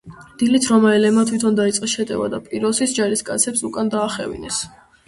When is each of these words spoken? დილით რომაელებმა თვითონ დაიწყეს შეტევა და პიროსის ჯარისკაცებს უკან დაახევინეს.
დილით 0.43 0.63
რომაელებმა 0.69 1.25
თვითონ 1.31 1.59
დაიწყეს 1.61 1.93
შეტევა 1.99 2.33
და 2.35 2.41
პიროსის 2.49 2.99
ჯარისკაცებს 2.99 3.65
უკან 3.71 3.95
დაახევინეს. 3.99 4.65